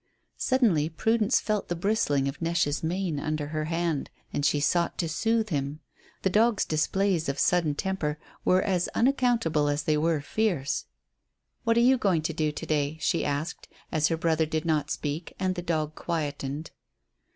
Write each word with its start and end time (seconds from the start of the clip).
Suddenly 0.39 0.89
Prudence 0.89 1.39
felt 1.39 1.67
the 1.67 1.75
bristling 1.75 2.27
of 2.27 2.41
Neche's 2.41 2.81
mane 2.81 3.19
under 3.19 3.49
her 3.49 3.65
hand. 3.65 4.09
And 4.33 4.43
she 4.43 4.59
sought 4.59 4.97
to 4.97 5.07
soothe 5.07 5.49
him. 5.49 5.79
This 6.23 6.31
dog's 6.33 6.65
displays 6.65 7.29
of 7.29 7.37
sudden 7.37 7.75
temper 7.75 8.17
were 8.43 8.63
as 8.63 8.87
unaccountable 8.95 9.67
as 9.67 9.83
they 9.83 9.97
were 9.99 10.19
fierce. 10.19 10.85
"What 11.65 11.77
are 11.77 11.81
you 11.81 11.99
going 11.99 12.23
to 12.23 12.33
do 12.33 12.51
to 12.51 12.65
day?" 12.65 12.97
she 12.99 13.23
asked, 13.23 13.67
as 13.91 14.07
her 14.07 14.17
brother 14.17 14.47
did 14.47 14.65
not 14.65 14.89
speak 14.89 15.35
and 15.39 15.53
the 15.53 15.61
dog 15.61 15.93
quietened. 15.93 16.71